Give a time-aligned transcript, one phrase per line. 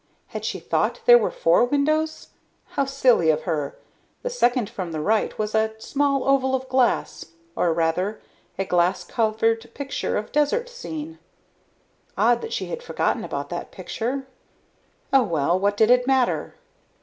[0.29, 2.29] Had she thought there were four windows?
[2.69, 3.77] How silly of her.
[4.23, 8.19] The second from the right was a small oval of glass, or rather,
[8.57, 11.19] a glass covered picture of desert scene.
[12.17, 14.25] Odd that she had forgotten about that picture.
[15.13, 16.55] Oh well, what did it matter.